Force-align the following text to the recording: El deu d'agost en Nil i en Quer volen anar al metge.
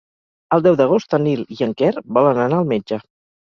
El 0.55 0.63
deu 0.67 0.77
d'agost 0.79 1.13
en 1.19 1.23
Nil 1.27 1.45
i 1.57 1.59
en 1.67 1.77
Quer 1.83 1.93
volen 2.19 2.43
anar 2.49 2.65
al 2.65 2.69
metge. 2.75 3.03